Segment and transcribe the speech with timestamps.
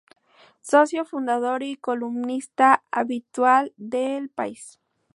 [0.61, 4.79] Socio fundador y columnista habitual de "El País".